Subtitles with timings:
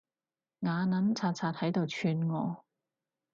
[0.61, 2.65] 牙撚擦擦喺度串我